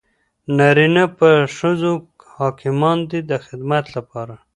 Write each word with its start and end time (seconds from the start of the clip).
نارینه 0.57 1.03
په 1.17 1.29
ښځو 1.57 1.91
حاکمان 2.35 2.97
دي 3.09 3.19
د 3.29 3.31
خدمت 3.45 3.85
لپاره. 3.95 4.35